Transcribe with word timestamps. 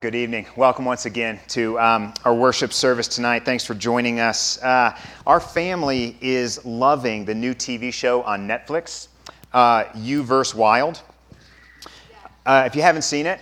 Good 0.00 0.14
evening. 0.14 0.46
Welcome 0.54 0.84
once 0.84 1.06
again 1.06 1.40
to 1.48 1.76
um, 1.80 2.14
our 2.24 2.32
worship 2.32 2.72
service 2.72 3.08
tonight. 3.08 3.44
Thanks 3.44 3.64
for 3.64 3.74
joining 3.74 4.20
us. 4.20 4.62
Uh, 4.62 4.96
our 5.26 5.40
family 5.40 6.16
is 6.20 6.64
loving 6.64 7.24
the 7.24 7.34
new 7.34 7.52
TV 7.52 7.92
show 7.92 8.22
on 8.22 8.46
Netflix, 8.46 9.08
uh, 9.52 9.86
You. 9.96 10.24
Wild. 10.54 11.02
Uh, 12.46 12.62
if 12.64 12.76
you 12.76 12.82
haven't 12.82 13.02
seen 13.02 13.26
it, 13.26 13.40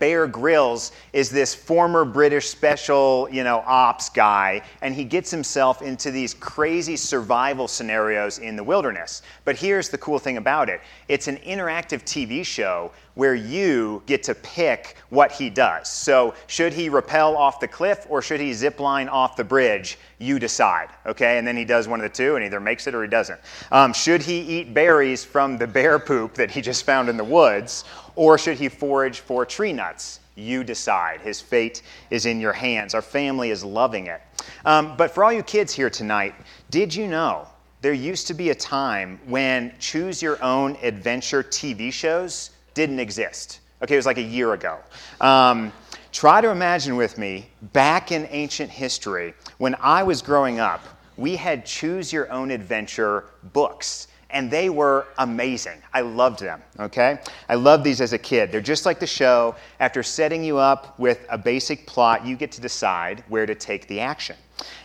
Bear 0.00 0.26
Grylls 0.26 0.90
is 1.12 1.30
this 1.30 1.54
former 1.54 2.04
British 2.04 2.48
special, 2.48 3.28
you 3.30 3.44
know, 3.44 3.62
ops 3.64 4.08
guy, 4.08 4.62
and 4.82 4.92
he 4.92 5.04
gets 5.04 5.30
himself 5.30 5.82
into 5.82 6.10
these 6.10 6.34
crazy 6.34 6.96
survival 6.96 7.68
scenarios 7.68 8.38
in 8.38 8.56
the 8.56 8.64
wilderness. 8.64 9.22
But 9.44 9.54
here's 9.56 9.88
the 9.88 9.98
cool 9.98 10.18
thing 10.18 10.36
about 10.36 10.68
it 10.68 10.80
it's 11.06 11.28
an 11.28 11.36
interactive 11.36 12.02
TV 12.02 12.44
show 12.44 12.90
where 13.16 13.34
you 13.34 14.02
get 14.04 14.22
to 14.22 14.34
pick 14.34 14.96
what 15.08 15.32
he 15.32 15.48
does. 15.48 15.90
So, 15.90 16.34
should 16.46 16.74
he 16.74 16.90
rappel 16.90 17.34
off 17.34 17.60
the 17.60 17.66
cliff 17.66 18.06
or 18.10 18.20
should 18.20 18.40
he 18.40 18.52
zip 18.52 18.78
line 18.78 19.08
off 19.08 19.36
the 19.36 19.44
bridge? 19.44 19.98
You 20.18 20.38
decide, 20.38 20.90
okay? 21.06 21.38
And 21.38 21.46
then 21.46 21.56
he 21.56 21.64
does 21.64 21.88
one 21.88 21.98
of 21.98 22.04
the 22.04 22.14
two 22.14 22.36
and 22.36 22.44
either 22.44 22.60
makes 22.60 22.86
it 22.86 22.94
or 22.94 23.02
he 23.02 23.08
doesn't. 23.08 23.40
Um, 23.72 23.94
should 23.94 24.20
he 24.20 24.40
eat 24.40 24.74
berries 24.74 25.24
from 25.24 25.56
the 25.56 25.66
bear 25.66 25.98
poop 25.98 26.34
that 26.34 26.50
he 26.50 26.60
just 26.60 26.84
found 26.84 27.08
in 27.08 27.16
the 27.16 27.24
woods? 27.24 27.84
Or 28.16 28.36
should 28.36 28.58
he 28.58 28.68
forage 28.68 29.20
for 29.20 29.46
tree 29.46 29.72
nuts? 29.72 30.20
You 30.34 30.62
decide. 30.62 31.22
His 31.22 31.40
fate 31.40 31.82
is 32.10 32.26
in 32.26 32.38
your 32.38 32.52
hands. 32.52 32.94
Our 32.94 33.00
family 33.00 33.50
is 33.50 33.64
loving 33.64 34.08
it. 34.08 34.20
Um, 34.66 34.94
but 34.94 35.10
for 35.10 35.24
all 35.24 35.32
you 35.32 35.42
kids 35.42 35.72
here 35.72 35.88
tonight, 35.88 36.34
did 36.68 36.94
you 36.94 37.06
know 37.06 37.48
there 37.80 37.94
used 37.94 38.26
to 38.26 38.34
be 38.34 38.50
a 38.50 38.54
time 38.54 39.18
when 39.26 39.72
choose 39.78 40.20
your 40.20 40.42
own 40.42 40.76
adventure 40.82 41.42
TV 41.42 41.90
shows 41.90 42.50
didn't 42.76 43.00
exist? 43.00 43.60
Okay, 43.82 43.94
it 43.94 43.96
was 43.96 44.06
like 44.06 44.18
a 44.18 44.22
year 44.22 44.52
ago. 44.52 44.78
Um, 45.20 45.72
try 46.12 46.40
to 46.40 46.50
imagine 46.50 46.94
with 46.94 47.18
me 47.18 47.48
back 47.72 48.12
in 48.12 48.28
ancient 48.30 48.70
history 48.70 49.34
when 49.58 49.74
I 49.80 50.02
was 50.02 50.22
growing 50.22 50.60
up, 50.60 50.82
we 51.16 51.34
had 51.34 51.66
choose 51.66 52.12
your 52.12 52.30
own 52.30 52.50
adventure 52.50 53.24
books 53.52 54.08
and 54.28 54.50
they 54.50 54.68
were 54.68 55.06
amazing. 55.18 55.80
I 55.94 56.02
loved 56.02 56.40
them, 56.40 56.62
okay? 56.78 57.18
I 57.48 57.54
loved 57.54 57.84
these 57.84 58.00
as 58.00 58.12
a 58.12 58.18
kid. 58.18 58.52
They're 58.52 58.60
just 58.60 58.84
like 58.84 58.98
the 58.98 59.06
show. 59.06 59.54
After 59.80 60.02
setting 60.02 60.44
you 60.44 60.58
up 60.58 60.98
with 60.98 61.24
a 61.30 61.38
basic 61.38 61.86
plot, 61.86 62.26
you 62.26 62.36
get 62.36 62.52
to 62.52 62.60
decide 62.60 63.24
where 63.28 63.46
to 63.46 63.54
take 63.54 63.88
the 63.88 64.00
action. 64.00 64.36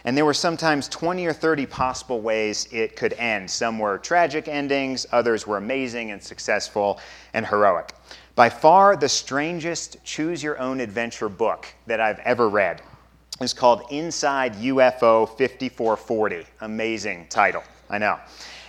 And 0.03 0.17
there 0.17 0.25
were 0.25 0.33
sometimes 0.33 0.87
20 0.89 1.25
or 1.25 1.33
30 1.33 1.65
possible 1.65 2.21
ways 2.21 2.67
it 2.71 2.95
could 2.95 3.13
end. 3.13 3.49
Some 3.49 3.79
were 3.79 3.97
tragic 3.97 4.47
endings, 4.47 5.05
others 5.11 5.45
were 5.45 5.57
amazing 5.57 6.11
and 6.11 6.21
successful 6.21 6.99
and 7.33 7.45
heroic. 7.45 7.93
By 8.35 8.49
far, 8.49 8.95
the 8.95 9.09
strangest 9.09 10.03
choose 10.03 10.41
your 10.41 10.57
own 10.59 10.79
adventure 10.79 11.29
book 11.29 11.67
that 11.87 11.99
I've 11.99 12.19
ever 12.19 12.49
read 12.49 12.81
is 13.41 13.53
called 13.53 13.83
Inside 13.91 14.55
UFO 14.55 15.27
5440. 15.27 16.45
Amazing 16.61 17.27
title, 17.29 17.63
I 17.89 17.97
know. 17.97 18.19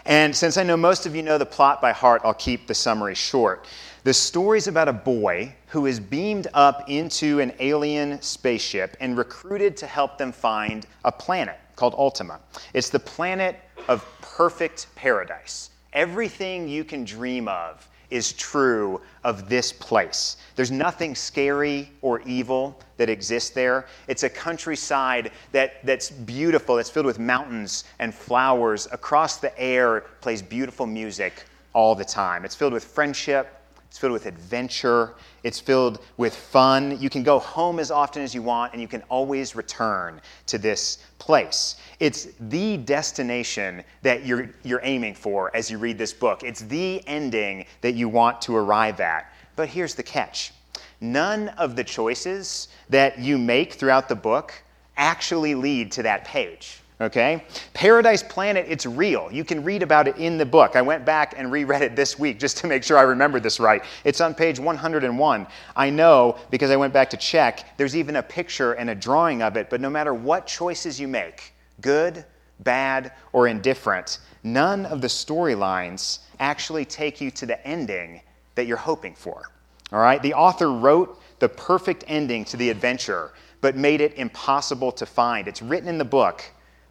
And 0.05 0.34
since 0.34 0.56
I 0.56 0.64
know 0.64 0.77
most 0.77 1.06
of 1.06 1.14
you 1.14 1.22
know 1.22 1.39
the 1.39 1.47
plot 1.47 1.81
by 1.81 1.92
heart, 1.92 2.22
I'll 2.25 2.34
keep 2.34 2.67
the 2.67 2.75
summary 2.75 3.14
short. 3.14 3.67
The 4.05 4.12
story 4.12 4.59
is 4.59 4.67
about 4.67 4.89
a 4.89 4.92
boy 4.92 5.55
who 5.69 5.86
is 5.86 6.00
beamed 6.00 6.48
up 6.55 6.89
into 6.89 7.39
an 7.39 7.53
alien 7.61 8.20
spaceship 8.20 8.97
and 9.00 9.17
recruited 9.17 9.77
to 9.77 9.86
help 9.86 10.19
them 10.19 10.33
find 10.33 10.86
a 11.05 11.12
planet 11.12 11.59
called 11.77 11.94
Ultima. 11.94 12.41
It's 12.75 12.91
the 12.91 12.98
planet 12.98 13.61
of 13.86 14.05
perfect 14.20 14.89
paradise. 14.97 15.70
Everything 15.92 16.69
you 16.69 16.84
can 16.84 17.05
dream 17.05 17.47
of 17.47 17.89
is 18.12 18.34
true 18.34 19.00
of 19.24 19.48
this 19.48 19.72
place. 19.72 20.36
There's 20.55 20.70
nothing 20.70 21.14
scary 21.14 21.91
or 22.02 22.20
evil 22.22 22.78
that 22.98 23.08
exists 23.08 23.50
there. 23.50 23.86
It's 24.06 24.22
a 24.22 24.28
countryside 24.28 25.32
that, 25.52 25.84
that's 25.84 26.10
beautiful, 26.10 26.77
that's 26.77 26.91
filled 26.91 27.06
with 27.06 27.19
mountains 27.19 27.84
and 27.98 28.14
flowers. 28.14 28.86
Across 28.92 29.38
the 29.38 29.58
air 29.58 30.04
plays 30.20 30.42
beautiful 30.42 30.87
music 30.87 31.44
all 31.72 31.94
the 31.94 32.04
time. 32.04 32.44
It's 32.44 32.54
filled 32.54 32.75
with 32.75 32.84
friendship 32.84 33.62
it's 33.92 33.98
filled 33.98 34.14
with 34.14 34.25
adventure. 34.25 35.12
It's 35.42 35.60
filled 35.60 36.00
with 36.16 36.34
fun. 36.34 36.98
You 36.98 37.10
can 37.10 37.22
go 37.22 37.38
home 37.38 37.78
as 37.78 37.91
often 37.91 38.22
as 38.22 38.34
you 38.34 38.41
want, 38.41 38.72
and 38.72 38.80
you 38.80 38.88
can 38.88 39.03
always 39.10 39.54
return 39.54 40.19
to 40.47 40.56
this 40.56 40.97
place. 41.19 41.76
It's 42.00 42.28
the 42.41 42.78
destination 42.78 43.84
that 44.00 44.25
you're, 44.25 44.48
you're 44.62 44.81
aiming 44.82 45.14
for 45.14 45.54
as 45.54 45.70
you 45.70 45.76
read 45.76 45.98
this 45.98 46.14
book. 46.14 46.42
It's 46.42 46.62
the 46.62 47.06
ending 47.06 47.66
that 47.82 47.92
you 47.92 48.08
want 48.08 48.41
to 48.42 48.56
arrive 48.56 48.98
at. 49.00 49.31
But 49.56 49.69
here's 49.69 49.94
the 49.94 50.02
catch 50.02 50.54
none 51.02 51.50
of 51.50 51.76
the 51.76 51.84
choices 51.84 52.69
that 52.88 53.19
you 53.19 53.36
make 53.36 53.75
throughout 53.75 54.08
the 54.08 54.16
book 54.16 54.54
actually 54.97 55.54
lead 55.54 55.92
to 55.92 56.02
that 56.04 56.25
page 56.25 56.81
okay? 57.02 57.44
Paradise 57.74 58.22
Planet, 58.22 58.66
it's 58.68 58.86
real. 58.86 59.28
You 59.30 59.44
can 59.44 59.62
read 59.64 59.82
about 59.82 60.08
it 60.08 60.16
in 60.16 60.38
the 60.38 60.46
book. 60.46 60.76
I 60.76 60.82
went 60.82 61.04
back 61.04 61.34
and 61.36 61.50
reread 61.50 61.82
it 61.82 61.96
this 61.96 62.18
week 62.18 62.38
just 62.38 62.56
to 62.58 62.66
make 62.66 62.82
sure 62.82 62.98
I 62.98 63.02
remembered 63.02 63.42
this 63.42 63.60
right. 63.60 63.84
It's 64.04 64.20
on 64.20 64.34
page 64.34 64.58
101. 64.58 65.46
I 65.76 65.90
know 65.90 66.38
because 66.50 66.70
I 66.70 66.76
went 66.76 66.92
back 66.92 67.10
to 67.10 67.16
check, 67.16 67.76
there's 67.76 67.96
even 67.96 68.16
a 68.16 68.22
picture 68.22 68.72
and 68.72 68.90
a 68.90 68.94
drawing 68.94 69.42
of 69.42 69.56
it, 69.56 69.70
but 69.70 69.80
no 69.80 69.90
matter 69.90 70.14
what 70.14 70.46
choices 70.46 71.00
you 71.00 71.08
make, 71.08 71.52
good, 71.80 72.24
bad, 72.60 73.12
or 73.32 73.48
indifferent, 73.48 74.19
none 74.42 74.86
of 74.86 75.00
the 75.00 75.08
storylines 75.08 76.20
actually 76.40 76.84
take 76.84 77.20
you 77.20 77.30
to 77.30 77.46
the 77.46 77.66
ending 77.66 78.20
that 78.54 78.66
you're 78.66 78.76
hoping 78.76 79.14
for. 79.14 79.50
All 79.92 80.00
right? 80.00 80.22
The 80.22 80.34
author 80.34 80.72
wrote 80.72 81.20
the 81.38 81.48
perfect 81.48 82.04
ending 82.06 82.44
to 82.46 82.56
the 82.56 82.70
adventure, 82.70 83.32
but 83.60 83.76
made 83.76 84.00
it 84.00 84.14
impossible 84.14 84.92
to 84.92 85.06
find. 85.06 85.48
It's 85.48 85.62
written 85.62 85.88
in 85.88 85.98
the 85.98 86.04
book 86.04 86.44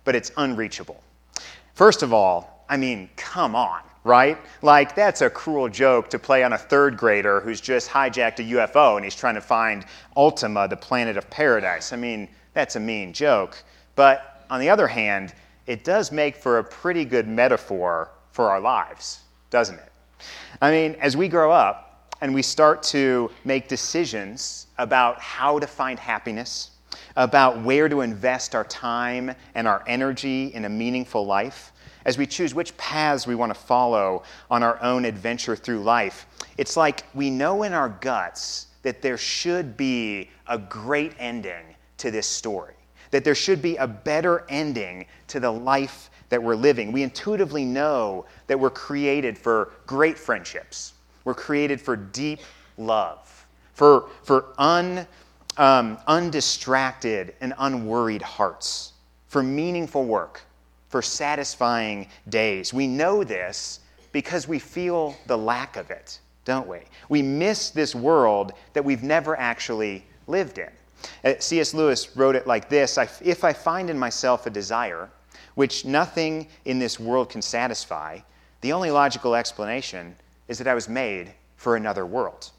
but 0.03 0.15
it's 0.15 0.31
unreachable. 0.37 1.01
First 1.73 2.03
of 2.03 2.13
all, 2.13 2.65
I 2.69 2.77
mean, 2.77 3.09
come 3.15 3.55
on, 3.55 3.81
right? 4.03 4.37
Like, 4.61 4.95
that's 4.95 5.21
a 5.21 5.29
cruel 5.29 5.67
joke 5.69 6.09
to 6.09 6.19
play 6.19 6.43
on 6.43 6.53
a 6.53 6.57
third 6.57 6.97
grader 6.97 7.41
who's 7.41 7.59
just 7.59 7.89
hijacked 7.89 8.39
a 8.39 8.55
UFO 8.55 8.95
and 8.95 9.03
he's 9.03 9.15
trying 9.15 9.35
to 9.35 9.41
find 9.41 9.85
Ultima, 10.15 10.67
the 10.67 10.77
planet 10.77 11.17
of 11.17 11.29
paradise. 11.29 11.93
I 11.93 11.97
mean, 11.97 12.27
that's 12.53 12.75
a 12.75 12.79
mean 12.79 13.13
joke. 13.13 13.63
But 13.95 14.45
on 14.49 14.59
the 14.59 14.69
other 14.69 14.87
hand, 14.87 15.33
it 15.67 15.83
does 15.83 16.11
make 16.11 16.35
for 16.35 16.59
a 16.59 16.63
pretty 16.63 17.05
good 17.05 17.27
metaphor 17.27 18.11
for 18.31 18.49
our 18.49 18.59
lives, 18.59 19.21
doesn't 19.49 19.75
it? 19.75 19.91
I 20.61 20.71
mean, 20.71 20.95
as 20.99 21.17
we 21.17 21.27
grow 21.27 21.51
up 21.51 22.13
and 22.21 22.33
we 22.33 22.41
start 22.41 22.83
to 22.83 23.31
make 23.45 23.67
decisions 23.67 24.67
about 24.77 25.19
how 25.19 25.59
to 25.59 25.67
find 25.67 25.99
happiness, 25.99 26.71
about 27.15 27.61
where 27.61 27.89
to 27.89 28.01
invest 28.01 28.55
our 28.55 28.63
time 28.63 29.33
and 29.55 29.67
our 29.67 29.83
energy 29.87 30.53
in 30.53 30.65
a 30.65 30.69
meaningful 30.69 31.25
life, 31.25 31.71
as 32.05 32.17
we 32.17 32.25
choose 32.25 32.53
which 32.53 32.75
paths 32.77 33.27
we 33.27 33.35
want 33.35 33.53
to 33.53 33.59
follow 33.59 34.23
on 34.49 34.63
our 34.63 34.81
own 34.81 35.05
adventure 35.05 35.55
through 35.55 35.81
life, 35.81 36.25
it's 36.57 36.75
like 36.75 37.03
we 37.13 37.29
know 37.29 37.63
in 37.63 37.73
our 37.73 37.89
guts 37.89 38.67
that 38.81 39.01
there 39.01 39.17
should 39.17 39.77
be 39.77 40.29
a 40.47 40.57
great 40.57 41.13
ending 41.19 41.75
to 41.97 42.09
this 42.11 42.27
story, 42.27 42.73
that 43.11 43.23
there 43.23 43.35
should 43.35 43.61
be 43.61 43.75
a 43.77 43.87
better 43.87 44.45
ending 44.49 45.05
to 45.27 45.39
the 45.39 45.51
life 45.51 46.09
that 46.29 46.41
we're 46.41 46.55
living. 46.55 46.91
We 46.91 47.03
intuitively 47.03 47.65
know 47.65 48.25
that 48.47 48.59
we're 48.59 48.69
created 48.71 49.37
for 49.37 49.71
great 49.85 50.17
friendships, 50.17 50.93
we're 51.23 51.35
created 51.35 51.79
for 51.79 51.95
deep 51.95 52.39
love, 52.77 53.45
for, 53.73 54.09
for 54.23 54.53
un 54.57 55.05
um, 55.57 55.97
undistracted 56.07 57.35
and 57.41 57.53
unworried 57.59 58.21
hearts, 58.21 58.93
for 59.27 59.43
meaningful 59.43 60.05
work, 60.05 60.41
for 60.89 61.01
satisfying 61.01 62.07
days. 62.29 62.73
We 62.73 62.87
know 62.87 63.23
this 63.23 63.79
because 64.11 64.47
we 64.47 64.59
feel 64.59 65.15
the 65.27 65.37
lack 65.37 65.77
of 65.77 65.89
it, 65.89 66.19
don't 66.43 66.67
we? 66.67 66.79
We 67.09 67.21
miss 67.21 67.69
this 67.69 67.95
world 67.95 68.53
that 68.73 68.83
we've 68.83 69.03
never 69.03 69.37
actually 69.39 70.05
lived 70.27 70.57
in. 70.57 70.69
Uh, 71.23 71.33
C.S. 71.39 71.73
Lewis 71.73 72.15
wrote 72.15 72.35
it 72.35 72.45
like 72.45 72.69
this 72.69 72.97
If 73.21 73.43
I 73.43 73.53
find 73.53 73.89
in 73.89 73.97
myself 73.97 74.45
a 74.45 74.49
desire 74.49 75.09
which 75.55 75.85
nothing 75.85 76.47
in 76.65 76.79
this 76.79 76.99
world 76.99 77.29
can 77.29 77.41
satisfy, 77.41 78.19
the 78.61 78.73
only 78.73 78.91
logical 78.91 79.35
explanation 79.35 80.15
is 80.47 80.57
that 80.57 80.67
I 80.67 80.73
was 80.73 80.87
made 80.87 81.33
for 81.55 81.75
another 81.75 82.05
world. 82.05 82.51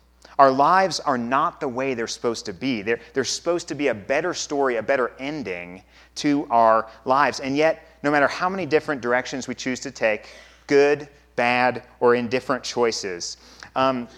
Our 0.43 0.51
lives 0.51 0.99
are 0.99 1.17
not 1.17 1.61
the 1.61 1.69
way 1.69 1.95
they're 1.95 2.09
supposed 2.09 2.47
to 2.47 2.53
be. 2.53 2.83
They're, 2.83 2.99
they're 3.13 3.23
supposed 3.23 3.69
to 3.69 3.77
be 3.77 3.87
a 3.87 3.95
better 3.95 4.35
story, 4.35 4.75
a 4.75 4.83
better 4.83 5.13
ending 5.21 5.85
to 6.17 6.49
our 6.51 6.89
lives. 7.05 7.39
And 7.39 7.57
yet, 7.57 7.87
no 8.03 8.11
matter 8.11 8.27
how 8.27 8.49
many 8.49 8.67
different 8.67 9.01
directions 9.01 9.47
we 9.47 9.55
choose 9.55 9.79
to 9.79 9.93
take, 9.93 10.31
good, 10.67 11.09
bad, 11.37 11.85
or 12.01 12.17
indifferent 12.17 12.65
choices, 12.65 13.37
um, 13.77 14.09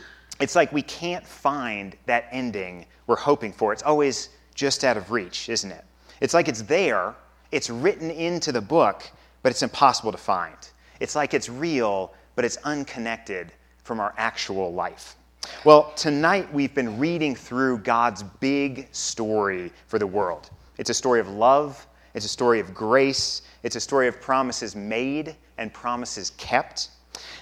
it's 0.41 0.57
like 0.57 0.73
we 0.73 0.81
can't 0.81 1.27
find 1.27 1.95
that 2.07 2.27
ending 2.33 2.87
we're 3.07 3.17
hoping 3.17 3.53
for. 3.53 3.75
It's 3.75 3.83
always 3.83 4.31
just 4.55 4.83
out 4.83 4.97
of 4.97 5.11
reach, 5.11 5.51
isn't 5.51 5.71
it? 5.71 5.85
It's 6.23 6.33
like 6.33 6.49
it's 6.49 6.63
there, 6.63 7.15
it's 7.53 7.69
written 7.69 8.11
into 8.11 8.51
the 8.51 8.63
book, 8.63 9.03
but 9.43 9.53
it's 9.53 9.63
impossible 9.63 10.13
to 10.13 10.17
find. 10.17 10.57
It's 11.01 11.15
like 11.15 11.35
it's 11.35 11.51
real, 11.51 12.15
but 12.35 12.47
it's 12.47 12.57
unconnected 12.65 13.53
from 13.83 14.01
our 14.01 14.15
actual 14.17 14.73
life. 14.73 15.17
Well, 15.65 15.93
tonight 15.97 16.53
we've 16.53 16.75
been 16.75 16.99
reading 16.99 17.35
through 17.35 17.79
God's 17.79 18.23
big 18.23 18.89
story 18.93 19.73
for 19.87 19.99
the 19.99 20.07
world. 20.07 20.51
It's 20.79 20.91
a 20.91 20.95
story 20.95 21.21
of 21.21 21.29
love, 21.29 21.87
it's 22.15 22.27
a 22.27 22.29
story 22.29 22.61
of 22.61 22.75
grace, 22.75 23.43
it's 23.63 23.77
a 23.77 23.81
story 23.81 24.09
of 24.09 24.21
promises 24.21 24.77
made 24.77 25.37
and 25.59 25.73
promises 25.73 26.31
kept 26.37 26.91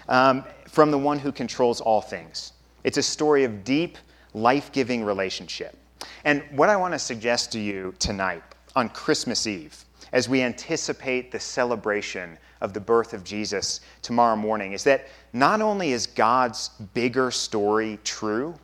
um, 0.09 0.45
from 0.69 0.91
the 0.91 0.99
one 0.99 1.19
who 1.19 1.33
controls 1.33 1.81
all 1.81 2.01
things. 2.01 2.53
It's 2.85 2.99
a 2.99 3.03
story 3.03 3.45
of 3.45 3.65
deep, 3.65 3.99
life 4.35 4.73
giving 4.73 5.05
relationship. 5.05 5.77
And 6.25 6.43
what 6.53 6.69
I 6.69 6.77
want 6.77 6.95
to 6.95 6.99
suggest 6.99 7.53
to 7.53 7.61
you 7.61 7.95
tonight 7.99 8.43
on 8.75 8.89
Christmas 8.89 9.47
Eve, 9.47 9.85
as 10.13 10.29
we 10.29 10.43
anticipate 10.43 11.33
the 11.33 11.41
celebration 11.41 12.39
of 12.63 12.73
the 12.73 12.81
birth 12.81 13.13
of 13.13 13.25
Jesus 13.25 13.81
tomorrow 14.01 14.37
morning, 14.37 14.73
is 14.73 14.85
that 14.85 15.09
not 15.35 15.61
only 15.61 15.93
is 15.93 16.07
God's 16.07 16.71
bigger 16.95 17.31
story 17.31 17.99
true 18.05 18.55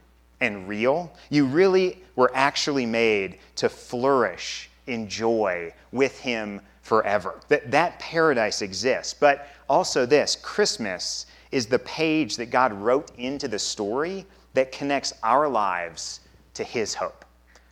and 0.40 0.66
real, 0.68 1.12
you 1.28 1.44
really 1.44 2.02
were 2.16 2.30
actually 2.32 2.86
made 2.86 3.38
to 3.56 3.68
flourish 3.68 4.70
in 4.86 5.08
joy 5.08 5.74
with 5.92 6.18
Him 6.20 6.60
forever. 6.80 7.40
That, 7.48 7.70
that 7.72 7.98
paradise 7.98 8.62
exists. 8.62 9.12
But 9.12 9.48
also, 9.68 10.06
this 10.06 10.36
Christmas 10.36 11.26
is 11.50 11.66
the 11.66 11.80
page 11.80 12.36
that 12.36 12.50
God 12.50 12.72
wrote 12.72 13.10
into 13.18 13.48
the 13.48 13.58
story 13.58 14.24
that 14.54 14.72
connects 14.72 15.12
our 15.22 15.48
lives 15.48 16.20
to 16.54 16.62
His 16.64 16.94
hope. 16.94 17.24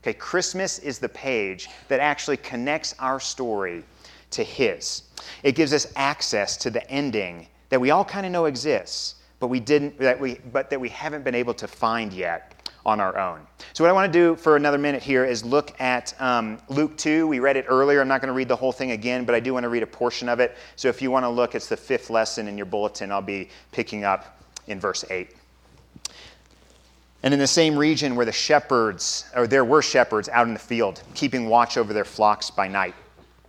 Okay, 0.03 0.13
Christmas 0.13 0.79
is 0.81 0.99
the 0.99 1.09
page 1.09 1.69
that 1.89 2.01
actually 2.01 2.37
connects 2.37 2.95
our 2.99 3.19
story 3.21 3.85
to 4.31 4.43
His. 4.43 5.03
It 5.43 5.53
gives 5.53 5.73
us 5.73 5.93
access 5.97 6.57
to 6.59 6.71
the 6.71 6.89
ending 6.91 7.49
that 7.69 7.81
we 7.81 7.91
all 7.91 8.05
kind 8.05 8.27
of 8.27 8.33
know 8.33 8.47
exists, 8.47 9.17
but 9.41 9.49
we 9.49 9.61
didn't 9.61 9.99
that 9.99 10.19
we 10.19 10.39
but 10.53 10.71
that 10.71 10.81
we 10.81 10.89
haven't 10.89 11.25
been 11.25 11.35
able 11.35 11.55
to 11.55 11.69
find 11.69 12.13
yet 12.13 12.57
on 12.87 13.01
our 13.01 13.19
own. 13.19 13.41
So, 13.73 13.83
what 13.85 13.91
I 13.91 13.93
want 13.93 14.11
to 14.11 14.19
do 14.19 14.37
for 14.37 14.57
another 14.57 14.79
minute 14.79 15.03
here 15.03 15.25
is 15.25 15.45
look 15.45 15.79
at 15.81 16.19
um, 16.21 16.59
Luke 16.69 16.97
2. 16.97 17.27
We 17.27 17.41
read 17.41 17.57
it 17.57 17.67
earlier. 17.69 18.01
I'm 18.01 18.09
not 18.09 18.21
going 18.21 18.29
to 18.29 18.35
read 18.35 18.49
the 18.49 18.57
whole 18.57 18.73
thing 18.73 18.93
again, 18.93 19.25
but 19.25 19.35
I 19.35 19.41
do 19.41 19.53
want 19.53 19.65
to 19.65 19.69
read 19.69 19.83
a 19.83 19.87
portion 19.89 20.29
of 20.29 20.41
it. 20.41 20.57
So, 20.77 20.89
if 20.89 21.03
you 21.03 21.11
want 21.11 21.25
to 21.25 21.29
look, 21.29 21.55
it's 21.55 21.67
the 21.67 21.77
fifth 21.77 22.09
lesson 22.09 22.47
in 22.47 22.57
your 22.57 22.67
bulletin. 22.67 23.11
I'll 23.11 23.21
be 23.21 23.51
picking 23.73 24.05
up 24.05 24.41
in 24.69 24.79
verse 24.81 25.05
8. 25.11 25.29
And 27.23 27.35
in 27.35 27.41
the 27.41 27.47
same 27.47 27.77
region 27.77 28.15
where 28.15 28.25
the 28.25 28.33
shepherds, 28.33 29.29
or 29.35 29.49
there 29.49 29.65
were 29.65 29.83
shepherds 29.83 30.29
out 30.29 30.47
in 30.47 30.53
the 30.53 30.61
field, 30.61 31.03
keeping 31.15 31.49
watch 31.49 31.77
over 31.77 31.93
their 31.93 32.05
flocks 32.05 32.51
by 32.51 32.69
night. 32.69 32.95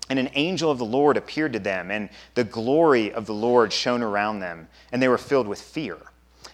And 0.09 0.19
an 0.19 0.29
angel 0.35 0.71
of 0.71 0.77
the 0.77 0.85
Lord 0.85 1.17
appeared 1.17 1.53
to 1.53 1.59
them, 1.59 1.91
and 1.91 2.09
the 2.33 2.43
glory 2.43 3.11
of 3.11 3.25
the 3.25 3.33
Lord 3.33 3.73
shone 3.73 4.01
around 4.01 4.39
them, 4.39 4.67
and 4.91 5.01
they 5.01 5.07
were 5.07 5.17
filled 5.17 5.47
with 5.47 5.61
fear. 5.61 5.97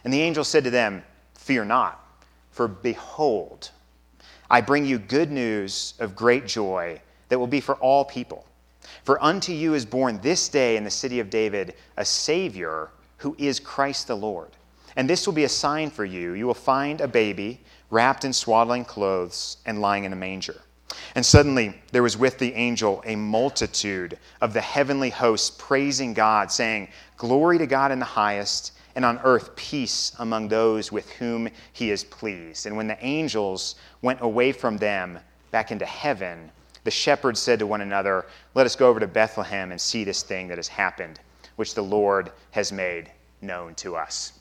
And 0.04 0.14
the 0.14 0.22
angel 0.22 0.44
said 0.44 0.64
to 0.64 0.72
them, 0.72 1.04
Fear 1.36 1.66
not, 1.66 2.04
for 2.52 2.68
behold, 2.68 3.70
I 4.50 4.62
bring 4.62 4.86
you 4.86 4.98
good 4.98 5.32
news 5.32 5.94
of 6.00 6.16
great 6.16 6.48
joy 6.48 7.02
that 7.30 7.40
will 7.40 7.48
be 7.48 7.60
for 7.60 7.76
all 7.76 8.06
people. 8.06 8.46
For 9.04 9.24
unto 9.24 9.52
you 9.52 9.74
is 9.74 9.86
born 9.86 10.20
this 10.22 10.50
day 10.50 10.78
in 10.78 10.84
the 10.84 10.92
city 10.92 11.20
of 11.20 11.30
David 11.30 11.74
a 11.98 12.06
Savior 12.06 12.90
who 13.18 13.36
is 13.40 13.60
Christ 13.60 14.08
the 14.08 14.16
Lord. 14.16 14.52
And 14.96 15.10
this 15.10 15.26
will 15.26 15.34
be 15.34 15.46
a 15.46 15.50
sign 15.50 15.90
for 15.90 16.06
you. 16.06 16.34
You 16.34 16.46
will 16.46 16.54
find 16.54 17.02
a 17.02 17.08
baby 17.08 17.62
wrapped 17.90 18.26
in 18.26 18.34
swaddling 18.34 18.86
clothes 18.86 19.58
and 19.66 19.82
lying 19.82 20.04
in 20.04 20.14
a 20.14 20.18
manger. 20.18 20.62
And 21.16 21.26
suddenly 21.26 21.82
there 21.92 22.04
was 22.04 22.18
with 22.18 22.40
the 22.40 22.54
angel 22.54 23.02
a 23.06 23.16
multitude 23.16 24.18
of 24.42 24.54
the 24.54 24.62
heavenly 24.62 25.10
hosts 25.10 25.56
praising 25.58 26.14
God, 26.14 26.52
saying, 26.52 26.90
Glory 27.18 27.58
to 27.58 27.68
God 27.68 27.92
in 27.92 28.00
the 28.00 28.06
highest, 28.06 28.74
and 28.96 29.04
on 29.06 29.20
earth 29.24 29.56
peace 29.56 30.14
among 30.20 30.48
those 30.48 30.92
with 30.92 31.10
whom 31.14 31.50
he 31.72 31.92
is 31.92 32.04
pleased. 32.04 32.66
And 32.66 32.78
when 32.78 32.88
the 32.88 33.04
angels 33.04 33.76
went 34.02 34.22
away 34.22 34.52
from 34.52 34.78
them 34.78 35.20
back 35.52 35.72
into 35.72 35.86
heaven, 35.86 36.52
the 36.84 36.92
shepherds 36.92 37.40
said 37.40 37.60
to 37.60 37.68
one 37.68 37.82
another, 37.82 38.26
Let 38.54 38.66
us 38.66 38.76
go 38.76 38.90
over 38.90 39.00
to 39.00 39.08
Bethlehem 39.08 39.72
and 39.72 39.80
see 39.80 40.04
this 40.04 40.24
thing 40.24 40.48
that 40.50 40.58
has 40.58 40.68
happened, 40.68 41.20
which 41.56 41.74
the 41.76 41.84
Lord 41.84 42.32
has 42.52 42.72
made 42.72 43.10
known 43.42 43.76
to 43.76 43.96
us. 43.96 44.34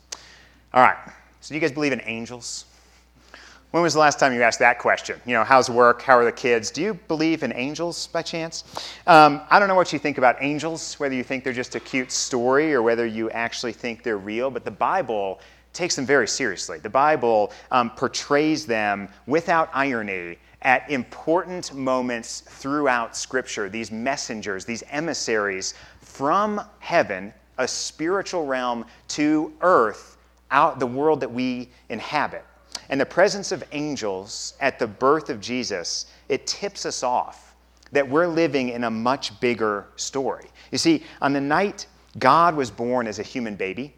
All 0.73 0.83
right. 0.83 0.97
So, 1.41 1.49
do 1.49 1.55
you 1.55 1.61
guys 1.61 1.71
believe 1.71 1.91
in 1.91 2.01
angels? 2.05 2.65
When 3.73 3.81
was 3.81 3.93
the 3.93 3.99
last 3.99 4.19
time 4.19 4.35
you 4.35 4.43
asked 4.43 4.59
that 4.59 4.77
question? 4.77 5.19
You 5.25 5.33
know, 5.33 5.43
how's 5.43 5.67
work? 5.67 6.03
How 6.03 6.15
are 6.15 6.25
the 6.25 6.31
kids? 6.31 6.69
Do 6.69 6.83
you 6.83 6.93
believe 6.93 7.41
in 7.41 7.51
angels 7.53 8.05
by 8.05 8.21
chance? 8.21 8.65
Um, 9.07 9.41
I 9.49 9.57
don't 9.57 9.67
know 9.67 9.73
what 9.73 9.91
you 9.91 9.97
think 9.97 10.19
about 10.19 10.35
angels, 10.41 10.93
whether 10.99 11.15
you 11.15 11.23
think 11.23 11.43
they're 11.43 11.53
just 11.53 11.73
a 11.73 11.79
cute 11.79 12.11
story 12.11 12.71
or 12.71 12.83
whether 12.83 13.07
you 13.07 13.31
actually 13.31 13.73
think 13.73 14.03
they're 14.03 14.19
real, 14.19 14.51
but 14.51 14.63
the 14.63 14.69
Bible 14.69 15.39
takes 15.73 15.95
them 15.95 16.05
very 16.05 16.27
seriously. 16.27 16.77
The 16.77 16.89
Bible 16.91 17.51
um, 17.71 17.89
portrays 17.89 18.67
them 18.67 19.09
without 19.25 19.71
irony 19.73 20.37
at 20.61 20.87
important 20.91 21.73
moments 21.73 22.41
throughout 22.41 23.17
Scripture. 23.17 23.69
These 23.69 23.91
messengers, 23.91 24.65
these 24.65 24.83
emissaries 24.91 25.73
from 25.99 26.61
heaven, 26.77 27.33
a 27.57 27.67
spiritual 27.67 28.45
realm, 28.45 28.85
to 29.07 29.51
earth 29.61 30.17
out 30.51 30.77
the 30.77 30.85
world 30.85 31.19
that 31.21 31.31
we 31.31 31.71
inhabit. 31.89 32.45
And 32.89 32.99
the 32.99 33.05
presence 33.05 33.51
of 33.51 33.63
angels 33.71 34.53
at 34.59 34.79
the 34.79 34.87
birth 34.87 35.29
of 35.29 35.39
Jesus, 35.39 36.07
it 36.29 36.45
tips 36.47 36.85
us 36.85 37.03
off 37.03 37.55
that 37.91 38.07
we're 38.07 38.27
living 38.27 38.69
in 38.69 38.83
a 38.83 38.91
much 38.91 39.39
bigger 39.39 39.87
story. 39.95 40.45
You 40.71 40.77
see, 40.77 41.03
on 41.21 41.33
the 41.33 41.41
night 41.41 41.85
God 42.19 42.55
was 42.55 42.69
born 42.69 43.07
as 43.07 43.19
a 43.19 43.23
human 43.23 43.55
baby, 43.55 43.93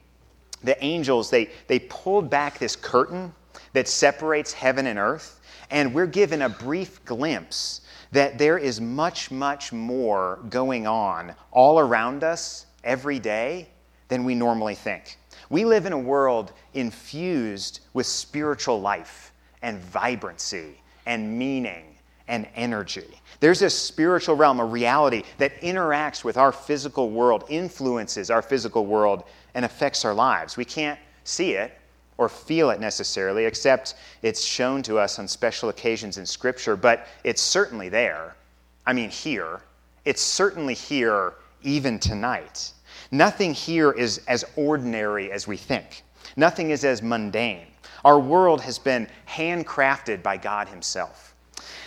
the 0.63 0.81
angels, 0.83 1.29
they, 1.29 1.49
they 1.67 1.79
pulled 1.79 2.29
back 2.29 2.59
this 2.59 2.75
curtain 2.75 3.33
that 3.73 3.87
separates 3.87 4.53
heaven 4.53 4.87
and 4.87 4.99
earth, 4.99 5.39
and 5.69 5.93
we're 5.93 6.07
given 6.07 6.41
a 6.43 6.49
brief 6.49 7.03
glimpse 7.05 7.81
that 8.11 8.37
there 8.37 8.57
is 8.57 8.79
much, 8.79 9.31
much 9.31 9.73
more 9.73 10.39
going 10.49 10.87
on 10.87 11.33
all 11.51 11.79
around 11.79 12.23
us 12.23 12.65
every 12.83 13.19
day 13.19 13.67
than 14.07 14.23
we 14.23 14.35
normally 14.35 14.75
think. 14.75 15.17
We 15.49 15.65
live 15.65 15.85
in 15.85 15.93
a 15.93 15.97
world 15.97 16.51
infused 16.73 17.81
with 17.93 18.05
spiritual 18.05 18.81
life 18.81 19.31
and 19.61 19.79
vibrancy 19.79 20.81
and 21.05 21.37
meaning 21.37 21.95
and 22.27 22.47
energy. 22.55 23.07
There's 23.39 23.61
a 23.61 23.69
spiritual 23.69 24.35
realm, 24.35 24.59
a 24.59 24.65
reality 24.65 25.23
that 25.37 25.59
interacts 25.61 26.23
with 26.23 26.37
our 26.37 26.51
physical 26.51 27.09
world, 27.11 27.43
influences 27.49 28.31
our 28.31 28.41
physical 28.41 28.85
world, 28.85 29.23
and 29.53 29.65
affects 29.65 30.05
our 30.05 30.13
lives. 30.13 30.57
We 30.57 30.65
can't 30.65 30.99
see 31.23 31.51
it 31.51 31.77
or 32.17 32.29
feel 32.29 32.69
it 32.69 32.79
necessarily, 32.79 33.45
except 33.45 33.95
it's 34.21 34.43
shown 34.43 34.81
to 34.83 34.97
us 34.97 35.19
on 35.19 35.27
special 35.27 35.69
occasions 35.69 36.17
in 36.17 36.25
Scripture, 36.25 36.75
but 36.75 37.07
it's 37.23 37.41
certainly 37.41 37.89
there. 37.89 38.35
I 38.85 38.93
mean, 38.93 39.09
here. 39.09 39.61
It's 40.05 40.21
certainly 40.21 40.73
here 40.73 41.33
even 41.61 41.99
tonight. 41.99 42.71
Nothing 43.11 43.53
here 43.53 43.91
is 43.91 44.21
as 44.27 44.45
ordinary 44.55 45.31
as 45.31 45.47
we 45.47 45.57
think, 45.57 46.03
nothing 46.35 46.71
is 46.71 46.83
as 46.83 47.01
mundane. 47.01 47.67
Our 48.03 48.19
world 48.19 48.61
has 48.61 48.77
been 48.77 49.07
handcrafted 49.27 50.21
by 50.21 50.37
God 50.37 50.67
Himself. 50.67 51.33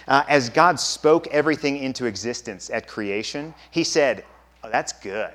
Uh, 0.08 0.24
as 0.28 0.48
God 0.48 0.80
spoke 0.80 1.26
everything 1.28 1.76
into 1.78 2.06
existence 2.06 2.70
at 2.70 2.88
creation, 2.88 3.54
He 3.70 3.84
said, 3.84 4.24
oh, 4.64 4.70
That's 4.70 4.92
good. 4.92 5.34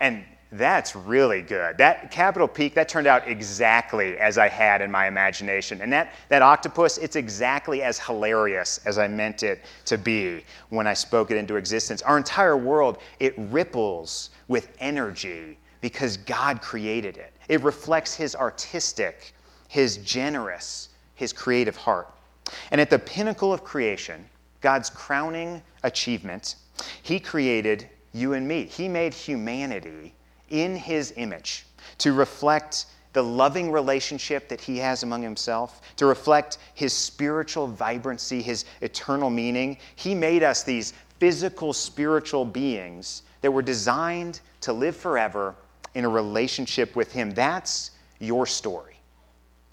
And 0.00 0.24
that's 0.52 0.94
really 0.94 1.40
good. 1.40 1.78
That 1.78 2.10
Capitol 2.10 2.46
Peak, 2.46 2.74
that 2.74 2.86
turned 2.86 3.06
out 3.06 3.26
exactly 3.26 4.18
as 4.18 4.36
I 4.36 4.48
had 4.48 4.82
in 4.82 4.90
my 4.90 5.08
imagination. 5.08 5.80
And 5.80 5.90
that, 5.94 6.12
that 6.28 6.42
octopus, 6.42 6.98
it's 6.98 7.16
exactly 7.16 7.82
as 7.82 7.98
hilarious 7.98 8.78
as 8.84 8.98
I 8.98 9.08
meant 9.08 9.42
it 9.42 9.64
to 9.86 9.96
be 9.96 10.44
when 10.68 10.86
I 10.86 10.92
spoke 10.92 11.30
it 11.30 11.38
into 11.38 11.56
existence. 11.56 12.02
Our 12.02 12.18
entire 12.18 12.58
world, 12.58 12.98
it 13.18 13.32
ripples 13.38 14.28
with 14.48 14.76
energy 14.78 15.58
because 15.80 16.18
God 16.18 16.60
created 16.60 17.16
it. 17.16 17.32
It 17.48 17.62
reflects 17.62 18.14
His 18.14 18.36
artistic, 18.36 19.32
His 19.68 19.96
generous, 19.98 20.90
His 21.14 21.32
creative 21.32 21.76
heart. 21.76 22.12
And 22.72 22.80
at 22.80 22.90
the 22.90 22.98
pinnacle 22.98 23.54
of 23.54 23.64
creation, 23.64 24.28
God's 24.60 24.90
crowning 24.90 25.62
achievement, 25.82 26.56
He 27.02 27.18
created 27.18 27.88
you 28.12 28.34
and 28.34 28.46
me. 28.46 28.66
He 28.66 28.86
made 28.86 29.14
humanity 29.14 30.12
in 30.52 30.76
his 30.76 31.12
image 31.16 31.66
to 31.98 32.12
reflect 32.12 32.86
the 33.12 33.22
loving 33.22 33.70
relationship 33.70 34.48
that 34.48 34.60
he 34.60 34.78
has 34.78 35.02
among 35.02 35.22
himself, 35.22 35.80
to 35.96 36.06
reflect 36.06 36.58
his 36.74 36.92
spiritual 36.92 37.66
vibrancy, 37.66 38.40
his 38.40 38.64
eternal 38.80 39.28
meaning. 39.28 39.76
He 39.96 40.14
made 40.14 40.42
us 40.42 40.62
these 40.62 40.94
physical, 41.18 41.72
spiritual 41.72 42.44
beings 42.44 43.22
that 43.42 43.50
were 43.50 43.62
designed 43.62 44.40
to 44.62 44.72
live 44.72 44.96
forever 44.96 45.54
in 45.94 46.04
a 46.04 46.08
relationship 46.08 46.96
with 46.96 47.12
him. 47.12 47.32
That's 47.32 47.90
your 48.18 48.46
story. 48.46 48.96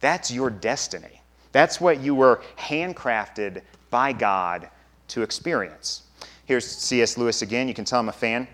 That's 0.01 0.31
your 0.31 0.49
destiny. 0.49 1.21
That's 1.51 1.79
what 1.79 1.99
you 2.01 2.15
were 2.15 2.41
handcrafted 2.57 3.61
by 3.89 4.13
God 4.13 4.69
to 5.09 5.21
experience. 5.21 6.03
Here's 6.45 6.65
C.S. 6.65 7.17
Lewis 7.17 7.41
again. 7.41 7.67
You 7.67 7.73
can 7.73 7.85
tell 7.85 7.99
I'm 7.99 8.09
a 8.09 8.13
fan. 8.13 8.47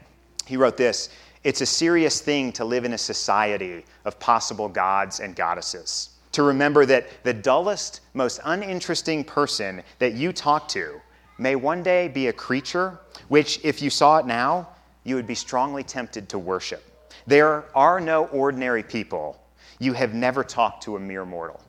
He 0.46 0.58
wrote 0.58 0.78
this 0.78 1.10
it's 1.46 1.62
a 1.62 1.66
serious 1.66 2.22
thing 2.22 2.52
to 2.52 2.66
live 2.66 2.86
in 2.86 2.94
a 2.94 2.98
society 2.98 3.86
of 4.04 4.20
possible 4.20 4.68
gods 4.68 5.20
and 5.20 5.36
goddesses, 5.36 6.10
to 6.32 6.42
remember 6.42 6.88
that 6.88 7.24
the 7.24 7.34
dullest, 7.34 8.02
most 8.16 8.40
uninteresting 8.46 9.24
person 9.24 9.84
that 10.00 10.16
you 10.16 10.34
talk 10.34 10.68
to 10.70 11.00
may 11.38 11.56
one 11.56 11.84
day 11.84 12.08
be 12.08 12.28
a 12.28 12.34
creature 12.34 13.00
which, 13.28 13.60
if 13.64 13.80
you 13.80 13.92
saw 13.92 14.18
it 14.18 14.26
now, 14.26 14.68
you 15.04 15.16
would 15.16 15.28
be 15.28 15.36
strongly 15.36 15.84
tempted 15.84 16.28
to 16.30 16.40
worship. 16.40 16.84
There 17.28 17.64
are 17.76 18.02
no 18.02 18.26
ordinary 18.28 18.82
people. 18.82 19.40
You 19.78 19.94
have 19.94 20.16
never 20.16 20.44
talked 20.44 20.82
to 20.86 20.96
a 20.96 21.00
mere 21.00 21.26
mortal. 21.26 21.62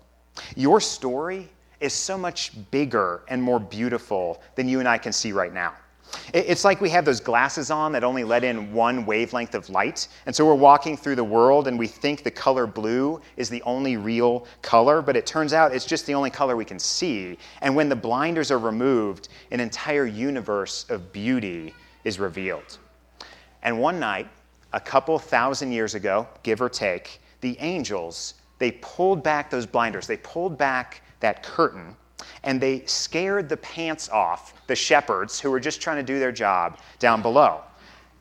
Your 0.56 0.80
story 0.80 1.50
is 1.80 1.92
so 1.92 2.16
much 2.16 2.52
bigger 2.70 3.24
and 3.28 3.42
more 3.42 3.60
beautiful 3.60 4.40
than 4.54 4.70
you 4.70 4.80
and 4.80 4.88
I 4.88 4.96
can 4.96 5.12
see 5.12 5.32
right 5.32 5.52
now. 5.52 5.74
It's 6.32 6.64
like 6.64 6.80
we 6.80 6.90
have 6.90 7.04
those 7.04 7.20
glasses 7.20 7.70
on 7.70 7.92
that 7.92 8.04
only 8.04 8.24
let 8.24 8.44
in 8.44 8.72
one 8.72 9.06
wavelength 9.06 9.54
of 9.54 9.68
light. 9.70 10.08
And 10.26 10.34
so 10.34 10.44
we're 10.44 10.54
walking 10.54 10.96
through 10.96 11.16
the 11.16 11.24
world 11.24 11.68
and 11.68 11.78
we 11.78 11.86
think 11.86 12.22
the 12.22 12.30
color 12.30 12.66
blue 12.66 13.20
is 13.36 13.48
the 13.48 13.62
only 13.62 13.96
real 13.96 14.46
color, 14.62 15.02
but 15.02 15.16
it 15.16 15.26
turns 15.26 15.52
out 15.52 15.74
it's 15.74 15.84
just 15.84 16.06
the 16.06 16.14
only 16.14 16.30
color 16.30 16.56
we 16.56 16.64
can 16.64 16.78
see. 16.78 17.38
And 17.60 17.74
when 17.74 17.88
the 17.88 17.96
blinders 17.96 18.50
are 18.50 18.58
removed, 18.58 19.28
an 19.50 19.60
entire 19.60 20.06
universe 20.06 20.86
of 20.88 21.12
beauty 21.12 21.74
is 22.04 22.18
revealed. 22.18 22.78
And 23.62 23.80
one 23.80 23.98
night, 23.98 24.28
a 24.72 24.80
couple 24.80 25.18
thousand 25.18 25.72
years 25.72 25.94
ago, 25.94 26.28
give 26.42 26.60
or 26.60 26.68
take, 26.68 27.20
the 27.40 27.56
angels, 27.60 28.34
they 28.58 28.72
pulled 28.72 29.22
back 29.22 29.50
those 29.50 29.66
blinders. 29.66 30.06
They 30.06 30.16
pulled 30.18 30.56
back 30.58 31.02
that 31.20 31.42
curtain 31.42 31.96
and 32.42 32.60
they 32.60 32.84
scared 32.86 33.48
the 33.48 33.56
pants 33.56 34.08
off 34.08 34.54
the 34.66 34.76
shepherds 34.76 35.40
who 35.40 35.50
were 35.50 35.60
just 35.60 35.80
trying 35.80 35.96
to 35.96 36.02
do 36.02 36.18
their 36.18 36.32
job 36.32 36.78
down 36.98 37.22
below. 37.22 37.60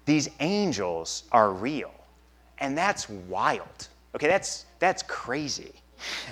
These 0.06 0.30
angels 0.40 1.24
are 1.32 1.52
real, 1.52 1.94
and 2.60 2.78
that's 2.78 3.10
wild. 3.10 3.88
Okay, 4.16 4.28
that's, 4.28 4.66
that's 4.80 5.04
crazy. 5.04 5.74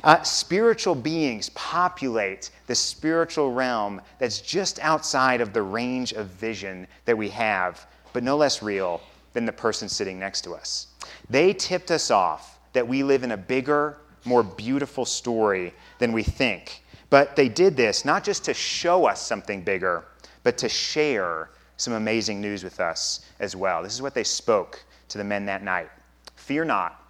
Uh, 0.03 0.21
spiritual 0.23 0.95
beings 0.95 1.49
populate 1.49 2.51
the 2.67 2.75
spiritual 2.75 3.51
realm 3.51 4.01
that's 4.19 4.41
just 4.41 4.79
outside 4.79 5.41
of 5.41 5.53
the 5.53 5.61
range 5.61 6.13
of 6.13 6.27
vision 6.27 6.87
that 7.05 7.17
we 7.17 7.29
have, 7.29 7.87
but 8.11 8.23
no 8.23 8.37
less 8.37 8.61
real 8.61 9.01
than 9.33 9.45
the 9.45 9.51
person 9.51 9.89
sitting 9.89 10.19
next 10.19 10.41
to 10.41 10.53
us. 10.53 10.87
They 11.29 11.53
tipped 11.53 11.91
us 11.91 12.11
off 12.11 12.59
that 12.73 12.87
we 12.87 13.03
live 13.03 13.23
in 13.23 13.31
a 13.31 13.37
bigger, 13.37 13.97
more 14.25 14.43
beautiful 14.43 15.05
story 15.05 15.73
than 15.99 16.11
we 16.11 16.23
think. 16.23 16.82
But 17.13 17.35
they 17.35 17.47
did 17.47 17.77
this 17.77 18.05
not 18.05 18.23
just 18.23 18.43
to 18.45 18.55
show 18.55 19.05
us 19.05 19.21
something 19.21 19.61
bigger, 19.61 20.03
but 20.41 20.57
to 20.57 20.67
share 20.67 21.51
some 21.77 21.93
amazing 21.93 22.41
news 22.41 22.63
with 22.63 22.79
us 22.79 23.21
as 23.39 23.55
well. 23.55 23.83
This 23.83 23.93
is 23.93 24.01
what 24.01 24.15
they 24.15 24.23
spoke 24.23 24.83
to 25.09 25.19
the 25.19 25.23
men 25.23 25.45
that 25.45 25.61
night 25.61 25.91
Fear 26.35 26.65
not, 26.65 27.05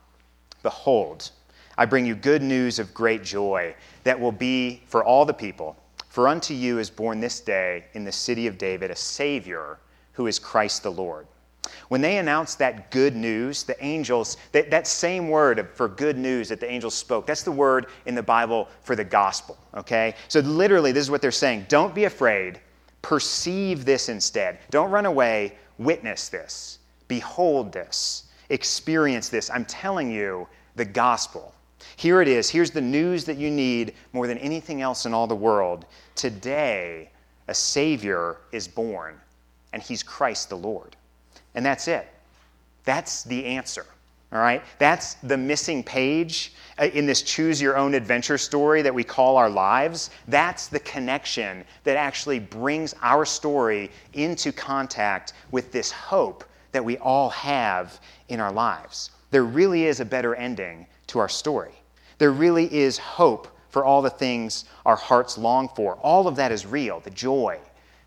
behold, 0.62 1.32
I 1.78 1.86
bring 1.86 2.06
you 2.06 2.16
good 2.16 2.42
news 2.42 2.80
of 2.80 2.94
great 2.94 3.24
joy 3.24 3.76
that 4.04 4.20
will 4.20 4.34
be 4.34 4.82
for 4.88 5.06
all 5.06 5.24
the 5.24 5.34
people. 5.34 5.78
For 6.10 6.28
unto 6.28 6.54
you 6.54 6.80
is 6.80 6.90
born 6.90 7.22
this 7.22 7.40
day 7.40 7.86
in 7.94 8.04
the 8.04 8.12
city 8.12 8.46
of 8.46 8.58
David 8.58 8.92
a 8.92 8.98
Savior 8.98 9.80
who 10.12 10.28
is 10.28 10.38
Christ 10.38 10.84
the 10.84 10.92
Lord. 10.92 11.28
When 11.90 12.02
they 12.02 12.18
announced 12.18 12.60
that 12.60 12.92
good 12.92 13.16
news, 13.16 13.64
the 13.64 13.82
angels, 13.84 14.38
that, 14.52 14.72
that 14.72 14.88
same 14.88 15.30
word 15.30 15.70
for 15.74 15.88
good 15.88 16.18
news 16.18 16.50
that 16.50 16.60
the 16.60 16.70
angels 16.70 16.94
spoke, 16.94 17.26
that's 17.26 17.44
the 17.44 17.52
word 17.52 17.88
in 18.06 18.16
the 18.16 18.24
Bible 18.24 18.68
for 18.82 18.96
the 18.96 19.04
gospel, 19.04 19.58
okay? 19.76 20.16
So 20.28 20.40
literally, 20.42 20.92
this 20.92 21.04
is 21.04 21.12
what 21.12 21.22
they're 21.22 21.32
saying 21.32 21.66
Don't 21.70 21.94
be 21.94 22.06
afraid, 22.06 22.60
perceive 23.02 23.86
this 23.86 24.10
instead. 24.10 24.60
Don't 24.70 24.92
run 24.92 25.06
away, 25.06 25.58
witness 25.78 26.30
this, 26.30 26.80
behold 27.08 27.72
this, 27.72 28.26
experience 28.50 29.30
this. 29.30 29.50
I'm 29.50 29.66
telling 29.66 30.12
you 30.12 30.48
the 30.76 30.86
gospel. 30.86 31.54
Here 31.96 32.22
it 32.22 32.28
is. 32.28 32.50
Here's 32.50 32.72
the 32.72 32.82
news 32.82 33.26
that 33.26 33.38
you 33.38 33.52
need 33.52 33.94
more 34.14 34.28
than 34.28 34.38
anything 34.40 34.82
else 34.82 35.06
in 35.06 35.14
all 35.14 35.28
the 35.28 35.36
world. 35.36 35.86
Today, 36.16 37.10
a 37.48 37.54
Savior 37.54 38.38
is 38.52 38.68
born, 38.68 39.20
and 39.74 39.82
He's 39.82 40.02
Christ 40.02 40.50
the 40.50 40.58
Lord. 40.58 40.96
And 41.56 41.66
that's 41.66 41.88
it. 41.88 42.08
That's 42.84 43.24
the 43.24 43.46
answer. 43.46 43.86
All 44.32 44.40
right? 44.40 44.64
That's 44.80 45.14
the 45.16 45.38
missing 45.38 45.84
page 45.84 46.54
uh, 46.80 46.86
in 46.86 47.06
this 47.06 47.22
choose 47.22 47.62
your 47.62 47.78
own 47.78 47.94
adventure 47.94 48.40
story 48.40 48.82
that 48.82 48.94
we 48.94 49.04
call 49.04 49.38
our 49.38 49.50
lives. 49.50 50.10
That's 50.28 50.68
the 50.68 50.80
connection 50.80 51.64
that 51.84 51.98
actually 51.98 52.40
brings 52.40 52.96
our 53.04 53.26
story 53.26 53.92
into 54.14 54.52
contact 54.52 55.34
with 55.52 55.72
this 55.72 55.92
hope 55.92 56.44
that 56.72 56.84
we 56.84 56.98
all 56.98 57.30
have 57.30 58.00
in 58.30 58.40
our 58.40 58.52
lives. 58.52 59.12
There 59.30 59.44
really 59.44 59.86
is 59.86 60.00
a 60.00 60.06
better 60.06 60.34
ending 60.34 60.88
to 61.08 61.20
our 61.20 61.30
story. 61.30 61.74
There 62.18 62.32
really 62.32 62.74
is 62.74 62.98
hope 62.98 63.48
for 63.70 63.86
all 63.86 64.02
the 64.02 64.10
things 64.10 64.66
our 64.86 64.96
hearts 64.96 65.38
long 65.38 65.70
for. 65.70 65.96
All 65.98 66.28
of 66.28 66.36
that 66.38 66.52
is 66.52 66.66
real 66.66 67.00
the 67.02 67.10
joy, 67.12 67.60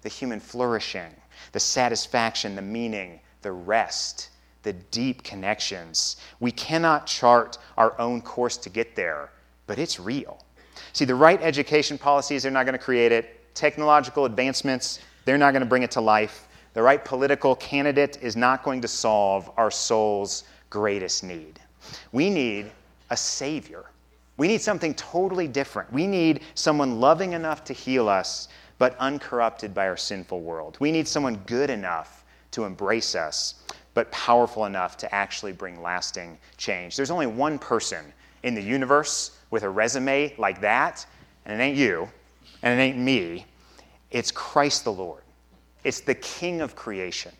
the 0.02 0.08
human 0.08 0.40
flourishing, 0.40 1.14
the 1.52 1.60
satisfaction, 1.60 2.56
the 2.56 2.62
meaning, 2.62 3.20
the 3.46 3.52
rest, 3.52 4.30
the 4.64 4.72
deep 4.72 5.22
connections. 5.22 6.16
We 6.40 6.50
cannot 6.50 7.06
chart 7.06 7.58
our 7.76 7.96
own 8.00 8.20
course 8.20 8.56
to 8.56 8.68
get 8.68 8.96
there, 8.96 9.30
but 9.68 9.78
it's 9.78 10.00
real. 10.00 10.44
See, 10.92 11.04
the 11.04 11.14
right 11.14 11.40
education 11.40 11.96
policies 11.96 12.44
are 12.44 12.50
not 12.50 12.64
going 12.64 12.76
to 12.76 12.84
create 12.84 13.12
it. 13.12 13.54
Technological 13.54 14.24
advancements, 14.24 14.98
they're 15.24 15.38
not 15.38 15.52
going 15.52 15.60
to 15.60 15.68
bring 15.68 15.84
it 15.84 15.92
to 15.92 16.00
life. 16.00 16.48
The 16.74 16.82
right 16.82 17.04
political 17.04 17.54
candidate 17.54 18.18
is 18.20 18.34
not 18.34 18.64
going 18.64 18.80
to 18.80 18.88
solve 18.88 19.48
our 19.56 19.70
soul's 19.70 20.42
greatest 20.68 21.22
need. 21.22 21.60
We 22.10 22.30
need 22.30 22.72
a 23.10 23.16
Savior. 23.16 23.84
We 24.38 24.48
need 24.48 24.60
something 24.60 24.92
totally 24.94 25.46
different. 25.46 25.92
We 25.92 26.08
need 26.08 26.40
someone 26.56 26.98
loving 26.98 27.32
enough 27.32 27.62
to 27.66 27.72
heal 27.72 28.08
us, 28.08 28.48
but 28.78 28.98
uncorrupted 28.98 29.72
by 29.72 29.86
our 29.86 29.96
sinful 29.96 30.40
world. 30.40 30.78
We 30.80 30.90
need 30.90 31.06
someone 31.06 31.36
good 31.46 31.70
enough 31.70 32.24
to 32.56 32.64
embrace 32.64 33.14
us, 33.14 33.56
but 33.92 34.10
powerful 34.10 34.64
enough 34.64 34.96
to 34.96 35.14
actually 35.14 35.52
bring 35.52 35.82
lasting 35.82 36.38
change. 36.56 36.96
There's 36.96 37.10
only 37.10 37.26
one 37.26 37.58
person 37.58 38.02
in 38.44 38.54
the 38.54 38.62
universe 38.62 39.38
with 39.50 39.62
a 39.62 39.68
resume 39.68 40.34
like 40.38 40.62
that, 40.62 41.04
and 41.44 41.60
it 41.60 41.62
ain't 41.62 41.76
you, 41.76 42.08
and 42.62 42.80
it 42.80 42.82
ain't 42.82 42.96
me. 42.96 43.44
It's 44.10 44.30
Christ 44.30 44.84
the 44.84 44.92
Lord. 44.92 45.22
It's 45.84 46.00
the 46.00 46.14
King 46.14 46.62
of 46.62 46.74
creation. 46.74 47.32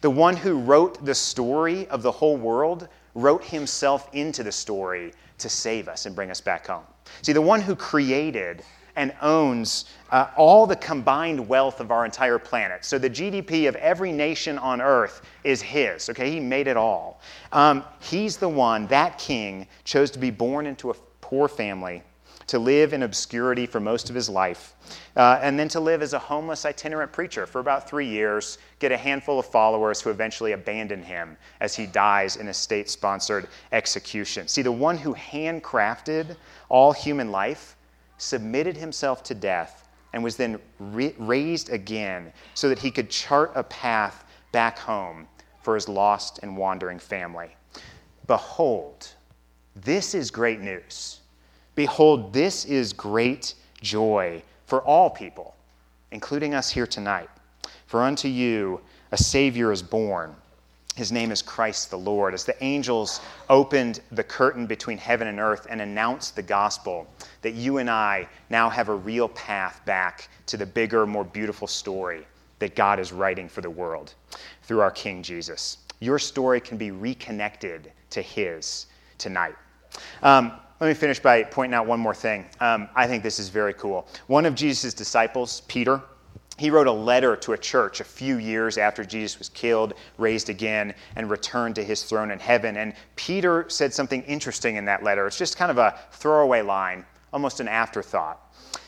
The 0.00 0.10
one 0.10 0.34
who 0.34 0.58
wrote 0.58 1.04
the 1.04 1.14
story 1.14 1.86
of 1.86 2.02
the 2.02 2.10
whole 2.10 2.36
world 2.36 2.88
wrote 3.14 3.44
himself 3.44 4.08
into 4.14 4.42
the 4.42 4.50
story 4.50 5.12
to 5.38 5.48
save 5.48 5.86
us 5.86 6.06
and 6.06 6.16
bring 6.16 6.32
us 6.32 6.40
back 6.40 6.66
home. 6.66 6.82
See, 7.22 7.32
the 7.32 7.40
one 7.40 7.60
who 7.60 7.76
created 7.76 8.64
and 8.96 9.14
owns 9.20 9.84
uh, 10.10 10.28
all 10.36 10.66
the 10.66 10.76
combined 10.76 11.46
wealth 11.46 11.80
of 11.80 11.90
our 11.90 12.04
entire 12.04 12.38
planet. 12.38 12.84
So 12.84 12.98
the 12.98 13.10
GDP 13.10 13.68
of 13.68 13.76
every 13.76 14.10
nation 14.10 14.58
on 14.58 14.80
earth 14.80 15.22
is 15.44 15.62
his, 15.62 16.08
okay? 16.10 16.30
He 16.30 16.40
made 16.40 16.66
it 16.66 16.76
all. 16.76 17.20
Um, 17.52 17.84
he's 18.00 18.36
the 18.38 18.48
one, 18.48 18.86
that 18.88 19.18
king, 19.18 19.68
chose 19.84 20.10
to 20.12 20.18
be 20.18 20.30
born 20.30 20.66
into 20.66 20.90
a 20.90 20.94
poor 21.20 21.48
family, 21.48 22.02
to 22.46 22.58
live 22.58 22.92
in 22.92 23.02
obscurity 23.02 23.66
for 23.66 23.80
most 23.80 24.08
of 24.08 24.14
his 24.14 24.28
life, 24.28 24.74
uh, 25.16 25.40
and 25.42 25.58
then 25.58 25.68
to 25.68 25.80
live 25.80 26.00
as 26.00 26.12
a 26.12 26.18
homeless 26.18 26.64
itinerant 26.64 27.12
preacher 27.12 27.44
for 27.44 27.58
about 27.58 27.88
three 27.88 28.06
years, 28.06 28.58
get 28.78 28.92
a 28.92 28.96
handful 28.96 29.38
of 29.40 29.46
followers 29.46 30.00
who 30.00 30.10
eventually 30.10 30.52
abandon 30.52 31.02
him 31.02 31.36
as 31.60 31.74
he 31.74 31.86
dies 31.86 32.36
in 32.36 32.48
a 32.48 32.54
state 32.54 32.88
sponsored 32.88 33.48
execution. 33.72 34.46
See, 34.46 34.62
the 34.62 34.70
one 34.70 34.96
who 34.96 35.14
handcrafted 35.14 36.36
all 36.68 36.92
human 36.92 37.32
life 37.32 37.76
submitted 38.18 38.76
himself 38.76 39.22
to 39.24 39.34
death, 39.34 39.88
and 40.12 40.22
was 40.24 40.36
then 40.36 40.58
re- 40.78 41.14
raised 41.18 41.70
again 41.70 42.32
so 42.54 42.68
that 42.68 42.78
he 42.78 42.90
could 42.90 43.10
chart 43.10 43.52
a 43.54 43.62
path 43.64 44.24
back 44.52 44.78
home 44.78 45.26
for 45.62 45.74
his 45.74 45.88
lost 45.88 46.40
and 46.42 46.56
wandering 46.56 46.98
family. 46.98 47.54
Behold, 48.26 49.08
this 49.74 50.14
is 50.14 50.30
great 50.30 50.60
news. 50.60 51.20
Behold, 51.74 52.32
this 52.32 52.64
is 52.64 52.92
great 52.92 53.54
joy 53.82 54.42
for 54.64 54.80
all 54.82 55.10
people, 55.10 55.54
including 56.12 56.54
us 56.54 56.70
here 56.70 56.86
tonight. 56.86 57.28
For 57.86 58.02
unto 58.02 58.28
you 58.28 58.80
a 59.12 59.16
Savior 59.16 59.70
is 59.70 59.82
born 59.82 60.34
his 60.96 61.12
name 61.12 61.30
is 61.30 61.42
Christ 61.42 61.90
the 61.90 61.98
Lord. 61.98 62.32
As 62.32 62.44
the 62.44 62.62
angels 62.64 63.20
opened 63.50 64.00
the 64.12 64.24
curtain 64.24 64.66
between 64.66 64.96
heaven 64.96 65.28
and 65.28 65.38
earth 65.38 65.66
and 65.68 65.82
announced 65.82 66.34
the 66.34 66.42
gospel, 66.42 67.06
that 67.42 67.52
you 67.52 67.78
and 67.78 67.90
I 67.90 68.26
now 68.48 68.70
have 68.70 68.88
a 68.88 68.94
real 68.94 69.28
path 69.28 69.82
back 69.84 70.28
to 70.46 70.56
the 70.56 70.64
bigger, 70.64 71.06
more 71.06 71.22
beautiful 71.24 71.68
story 71.68 72.26
that 72.60 72.74
God 72.74 72.98
is 72.98 73.12
writing 73.12 73.46
for 73.46 73.60
the 73.60 73.68
world 73.68 74.14
through 74.62 74.80
our 74.80 74.90
King 74.90 75.22
Jesus. 75.22 75.78
Your 76.00 76.18
story 76.18 76.62
can 76.62 76.78
be 76.78 76.90
reconnected 76.90 77.92
to 78.08 78.22
His 78.22 78.86
tonight. 79.18 79.54
Um, 80.22 80.52
let 80.80 80.88
me 80.88 80.94
finish 80.94 81.18
by 81.18 81.42
pointing 81.42 81.74
out 81.74 81.86
one 81.86 82.00
more 82.00 82.14
thing. 82.14 82.46
Um, 82.60 82.88
I 82.94 83.06
think 83.06 83.22
this 83.22 83.38
is 83.38 83.50
very 83.50 83.74
cool. 83.74 84.08
One 84.28 84.46
of 84.46 84.54
Jesus' 84.54 84.94
disciples, 84.94 85.60
Peter, 85.68 86.00
he 86.58 86.70
wrote 86.70 86.86
a 86.86 86.92
letter 86.92 87.36
to 87.36 87.52
a 87.52 87.58
church 87.58 88.00
a 88.00 88.04
few 88.04 88.38
years 88.38 88.78
after 88.78 89.04
Jesus 89.04 89.38
was 89.38 89.50
killed, 89.50 89.94
raised 90.16 90.48
again, 90.48 90.94
and 91.16 91.28
returned 91.28 91.74
to 91.74 91.84
his 91.84 92.02
throne 92.02 92.30
in 92.30 92.38
heaven. 92.38 92.78
And 92.78 92.94
Peter 93.14 93.66
said 93.68 93.92
something 93.92 94.22
interesting 94.22 94.76
in 94.76 94.84
that 94.86 95.02
letter. 95.02 95.26
It's 95.26 95.38
just 95.38 95.58
kind 95.58 95.70
of 95.70 95.78
a 95.78 95.98
throwaway 96.12 96.62
line, 96.62 97.04
almost 97.32 97.60
an 97.60 97.68
afterthought. 97.68 98.40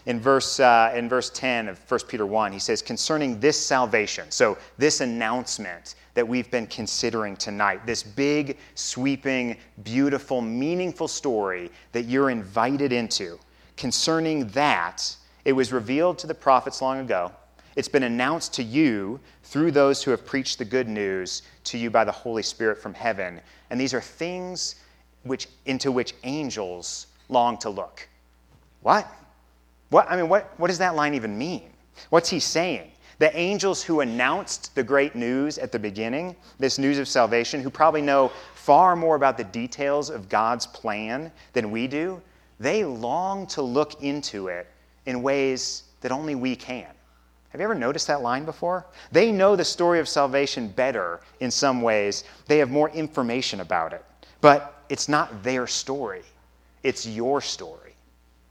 In 0.06 0.18
verse, 0.18 0.60
uh, 0.60 0.92
in 0.94 1.08
verse 1.10 1.28
10 1.30 1.68
of 1.68 1.78
1 1.90 2.00
Peter 2.08 2.24
1, 2.24 2.52
he 2.52 2.58
says, 2.58 2.80
Concerning 2.80 3.38
this 3.38 3.62
salvation, 3.62 4.30
so 4.30 4.56
this 4.78 5.02
announcement 5.02 5.96
that 6.14 6.26
we've 6.26 6.50
been 6.50 6.66
considering 6.66 7.36
tonight, 7.36 7.84
this 7.84 8.02
big, 8.02 8.56
sweeping, 8.74 9.58
beautiful, 9.82 10.40
meaningful 10.40 11.08
story 11.08 11.70
that 11.92 12.06
you're 12.06 12.30
invited 12.30 12.92
into, 12.92 13.38
concerning 13.76 14.48
that, 14.48 15.14
it 15.44 15.52
was 15.52 15.70
revealed 15.70 16.18
to 16.18 16.26
the 16.26 16.34
prophets 16.34 16.80
long 16.80 17.00
ago 17.00 17.30
it's 17.78 17.86
been 17.86 18.02
announced 18.02 18.52
to 18.54 18.64
you 18.64 19.20
through 19.44 19.70
those 19.70 20.02
who 20.02 20.10
have 20.10 20.26
preached 20.26 20.58
the 20.58 20.64
good 20.64 20.88
news 20.88 21.42
to 21.62 21.78
you 21.78 21.90
by 21.90 22.02
the 22.02 22.10
Holy 22.10 22.42
Spirit 22.42 22.76
from 22.76 22.92
heaven. 22.92 23.40
And 23.70 23.80
these 23.80 23.94
are 23.94 24.00
things 24.00 24.74
which, 25.22 25.46
into 25.64 25.92
which 25.92 26.12
angels 26.24 27.06
long 27.28 27.56
to 27.58 27.70
look. 27.70 28.08
What? 28.82 29.06
What? 29.90 30.10
I 30.10 30.16
mean, 30.16 30.28
what, 30.28 30.52
what 30.56 30.66
does 30.66 30.78
that 30.78 30.96
line 30.96 31.14
even 31.14 31.38
mean? 31.38 31.70
What's 32.10 32.28
he 32.28 32.40
saying? 32.40 32.90
The 33.20 33.34
angels 33.38 33.80
who 33.80 34.00
announced 34.00 34.74
the 34.74 34.82
great 34.82 35.14
news 35.14 35.56
at 35.56 35.70
the 35.70 35.78
beginning, 35.78 36.34
this 36.58 36.80
news 36.80 36.98
of 36.98 37.06
salvation, 37.06 37.62
who 37.62 37.70
probably 37.70 38.02
know 38.02 38.32
far 38.56 38.96
more 38.96 39.14
about 39.14 39.36
the 39.36 39.44
details 39.44 40.10
of 40.10 40.28
God's 40.28 40.66
plan 40.66 41.30
than 41.52 41.70
we 41.70 41.86
do, 41.86 42.20
they 42.58 42.84
long 42.84 43.46
to 43.48 43.62
look 43.62 44.02
into 44.02 44.48
it 44.48 44.66
in 45.06 45.22
ways 45.22 45.84
that 46.00 46.10
only 46.10 46.34
we 46.34 46.56
can. 46.56 46.88
Have 47.50 47.60
you 47.60 47.64
ever 47.64 47.74
noticed 47.74 48.06
that 48.08 48.20
line 48.20 48.44
before? 48.44 48.86
They 49.10 49.32
know 49.32 49.56
the 49.56 49.64
story 49.64 50.00
of 50.00 50.08
salvation 50.08 50.68
better 50.68 51.20
in 51.40 51.50
some 51.50 51.80
ways. 51.80 52.24
They 52.46 52.58
have 52.58 52.70
more 52.70 52.90
information 52.90 53.60
about 53.60 53.92
it. 53.94 54.04
But 54.40 54.82
it's 54.88 55.08
not 55.08 55.42
their 55.42 55.66
story, 55.66 56.24
it's 56.82 57.06
your 57.06 57.40
story. 57.40 57.94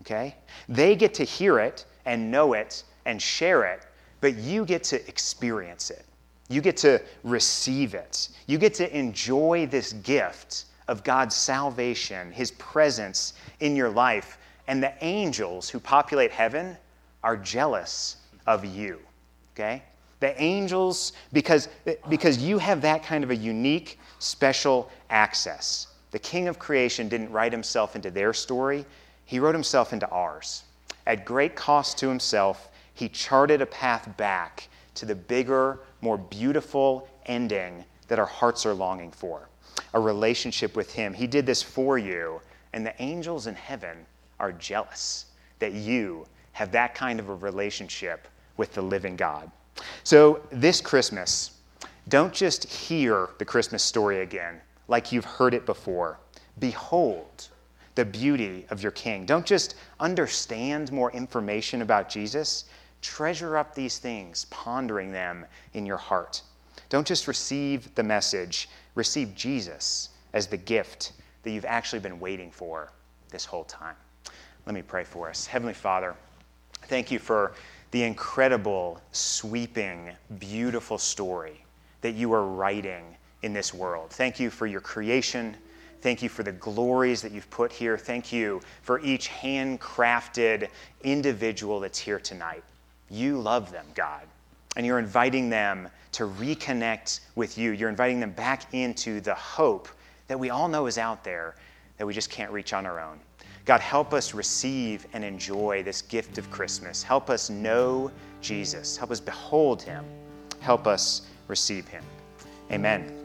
Okay? 0.02 0.36
They 0.68 0.96
get 0.96 1.14
to 1.16 1.24
hear 1.24 1.60
it 1.60 1.86
and 2.06 2.32
know 2.32 2.54
it 2.54 2.84
and 3.06 3.22
share 3.22 3.66
it, 3.66 3.86
but 4.22 4.36
you 4.36 4.66
get 4.66 4.84
to 4.86 5.08
experience 5.08 5.92
it. 5.92 6.06
You 6.50 6.62
get 6.62 6.78
to 6.78 7.02
receive 7.24 7.94
it. 7.94 8.30
You 8.48 8.58
get 8.58 8.74
to 8.76 8.98
enjoy 8.98 9.68
this 9.68 9.94
gift 9.94 10.66
of 10.88 11.04
God's 11.04 11.36
salvation, 11.36 12.32
His 12.32 12.52
presence 12.52 13.34
in 13.60 13.76
your 13.76 13.90
life. 13.90 14.38
And 14.68 14.82
the 14.82 14.94
angels 15.02 15.70
who 15.70 15.80
populate 15.80 16.32
heaven 16.32 16.78
are 17.24 17.36
jealous 17.36 18.18
of 18.48 18.66
you. 18.66 19.00
Okay? 19.54 19.84
The 20.20 20.42
angels, 20.42 21.14
because, 21.32 21.70
because 22.10 22.40
you 22.40 22.58
have 22.58 22.82
that 22.82 23.04
kind 23.04 23.24
of 23.24 23.30
a 23.30 23.36
unique, 23.36 24.00
special 24.18 24.90
access. 25.10 25.88
The 26.12 26.20
king 26.20 26.48
of 26.48 26.58
creation 26.58 27.08
didn't 27.08 27.32
write 27.32 27.52
himself 27.52 27.96
into 27.96 28.10
their 28.10 28.34
story, 28.34 28.86
he 29.26 29.40
wrote 29.40 29.54
himself 29.54 29.94
into 29.94 30.10
ours. 30.10 30.64
At 31.06 31.26
great 31.26 31.56
cost 31.56 31.98
to 32.00 32.08
himself, 32.08 32.70
he 32.94 33.10
charted 33.10 33.62
a 33.62 33.66
path 33.66 34.10
back 34.18 34.70
to 34.96 35.06
the 35.06 35.14
bigger, 35.14 35.80
more 36.02 36.18
beautiful 36.18 37.08
ending 37.28 37.86
that 38.08 38.20
our 38.20 38.26
hearts 38.26 38.66
are 38.66 38.74
longing 38.74 39.12
for 39.12 39.48
a 39.94 40.00
relationship 40.00 40.76
with 40.76 40.92
him. 40.92 41.14
He 41.14 41.28
did 41.28 41.46
this 41.46 41.62
for 41.62 41.98
you, 41.98 42.42
and 42.74 42.86
the 42.86 43.00
angels 43.02 43.48
in 43.48 43.56
heaven 43.56 44.06
are 44.40 44.52
jealous 44.52 45.26
that 45.60 45.74
you 45.74 46.26
have 46.54 46.72
that 46.72 46.96
kind 46.96 47.20
of 47.20 47.30
a 47.30 47.36
relationship 47.36 48.28
with 48.58 48.74
the 48.74 48.82
living 48.82 49.16
God. 49.16 49.52
So, 50.04 50.42
this 50.52 50.82
Christmas, 50.82 51.52
don't 52.10 52.34
just 52.34 52.66
hear 52.66 53.30
the 53.38 53.46
Christmas 53.46 53.84
story 53.84 54.22
again 54.22 54.62
like 54.88 55.12
you've 55.12 55.26
heard 55.26 55.54
it 55.54 55.66
before. 55.66 56.20
Behold 56.60 57.50
the 57.98 58.06
beauty 58.06 58.64
of 58.70 58.82
your 58.82 58.92
King. 58.92 59.26
Don't 59.26 59.46
just 59.46 59.76
understand 60.00 60.92
more 60.92 61.12
information 61.14 61.82
about 61.82 62.10
Jesus, 62.10 62.66
treasure 63.02 63.58
up 63.58 63.74
these 63.74 63.98
things, 63.98 64.46
pondering 64.52 65.12
them 65.12 65.46
in 65.74 65.84
your 65.84 65.98
heart. 65.98 66.44
Don't 66.90 67.08
just 67.08 67.28
receive 67.28 67.94
the 67.96 68.04
message, 68.04 68.70
receive 68.94 69.34
Jesus 69.34 70.10
as 70.34 70.46
the 70.46 70.58
gift 70.58 71.14
that 71.42 71.50
you've 71.50 71.66
actually 71.66 72.00
been 72.00 72.20
waiting 72.20 72.52
for 72.52 72.92
this 73.32 73.46
whole 73.46 73.64
time. 73.64 73.96
Let 74.68 74.76
me 74.76 74.84
pray 74.84 75.04
for 75.04 75.28
us. 75.28 75.48
Heavenly 75.48 75.74
Father, 75.74 76.16
thank 76.84 77.10
you 77.10 77.18
for 77.18 77.54
the 77.92 78.04
incredible, 78.04 79.02
sweeping, 79.12 80.12
beautiful 80.40 80.98
story 80.98 81.64
that 82.02 82.14
you 82.14 82.34
are 82.34 82.46
writing 82.46 83.16
in 83.44 83.54
this 83.54 83.74
world. 83.74 84.12
Thank 84.12 84.40
you 84.40 84.50
for 84.50 84.68
your 84.68 84.82
creation. 84.82 85.56
Thank 86.02 86.22
you 86.22 86.30
for 86.30 86.44
the 86.44 86.52
glories 86.52 87.22
that 87.22 87.32
you've 87.32 87.50
put 87.50 87.72
here. 87.72 87.98
Thank 87.98 88.32
you 88.32 88.62
for 88.82 89.00
each 89.00 89.30
handcrafted 89.30 90.70
individual 91.04 91.80
that's 91.80 91.98
here 91.98 92.20
tonight. 92.20 92.64
You 93.10 93.40
love 93.40 93.72
them, 93.72 93.86
God, 93.96 94.24
and 94.76 94.86
you're 94.86 95.00
inviting 95.00 95.50
them 95.50 95.90
to 96.14 96.24
reconnect 96.26 97.22
with 97.36 97.58
you. 97.58 97.72
You're 97.72 97.90
inviting 97.90 98.20
them 98.20 98.32
back 98.32 98.74
into 98.74 99.22
the 99.22 99.36
hope 99.36 99.88
that 100.28 100.40
we 100.40 100.50
all 100.50 100.68
know 100.68 100.88
is 100.88 100.98
out 100.98 101.24
there 101.24 101.56
that 101.98 102.06
we 102.06 102.14
just 102.14 102.30
can't 102.30 102.52
reach 102.52 102.74
on 102.74 102.86
our 102.86 103.00
own. 103.00 103.20
God, 103.68 103.82
help 103.82 104.14
us 104.14 104.34
receive 104.34 105.06
and 105.12 105.26
enjoy 105.26 105.84
this 105.84 106.02
gift 106.02 106.38
of 106.38 106.50
Christmas. 106.50 107.04
Help 107.04 107.30
us 107.30 107.50
know 107.50 108.10
Jesus. 108.40 108.96
Help 108.96 109.12
us 109.12 109.20
behold 109.20 109.82
him. 109.82 110.06
Help 110.62 110.88
us 110.88 111.24
receive 111.50 111.86
him. 111.86 112.04
Amen. 112.72 113.17